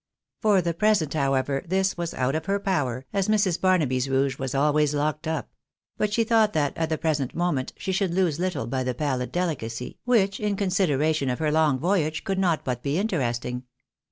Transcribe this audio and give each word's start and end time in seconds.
For 0.41 0.63
the 0.63 0.73
present, 0.73 1.13
however, 1.13 1.63
this 1.67 1.95
was 1.95 2.15
out 2.15 2.33
of 2.33 2.47
her 2.47 2.59
power, 2.59 3.05
as 3.13 3.27
Mrs. 3.27 3.61
Barnaby's 3.61 4.09
rouge 4.09 4.39
was 4.39 4.55
always 4.55 4.95
locked 4.95 5.27
up; 5.27 5.51
but 5.95 6.11
she 6.11 6.23
thought 6.23 6.53
that 6.53 6.75
at 6.75 6.89
the 6.89 6.97
present 6.97 7.35
moment 7.35 7.71
she 7.77 7.91
should 7.91 8.11
lose 8.11 8.39
httle 8.39 8.67
by 8.67 8.81
the 8.83 8.95
palhd 8.95 9.27
deUcacy, 9.27 9.97
which, 10.03 10.39
in 10.39 10.55
consideration 10.55 11.29
of 11.29 11.37
her 11.37 11.51
long 11.51 11.77
voyage, 11.77 12.23
could 12.23 12.39
not 12.39 12.65
but 12.65 12.81
be 12.81 12.97
interesting. 12.97 13.61